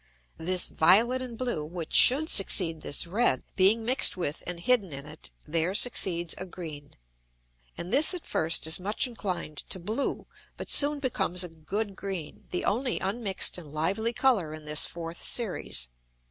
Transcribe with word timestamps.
This 0.39 0.65
violet 0.67 1.21
and 1.21 1.37
blue, 1.37 1.63
which 1.63 1.93
should 1.93 2.27
succeed 2.27 2.81
this 2.81 3.05
red, 3.05 3.43
being 3.55 3.85
mixed 3.85 4.17
with, 4.17 4.41
and 4.47 4.59
hidden 4.59 4.91
in 4.91 5.05
it, 5.05 5.29
there 5.45 5.75
succeeds 5.75 6.33
a 6.39 6.45
green. 6.47 6.95
And 7.77 7.93
this 7.93 8.15
at 8.15 8.25
first 8.25 8.65
is 8.65 8.79
much 8.79 9.05
inclined 9.05 9.57
to 9.69 9.79
blue, 9.79 10.25
but 10.57 10.71
soon 10.71 10.97
becomes 10.97 11.43
a 11.43 11.49
good 11.49 11.95
green, 11.95 12.47
the 12.49 12.65
only 12.65 12.97
unmix'd 12.97 13.59
and 13.59 13.71
lively 13.71 14.11
Colour 14.11 14.55
in 14.55 14.65
this 14.65 14.87
fourth 14.87 15.21
Series. 15.21 15.89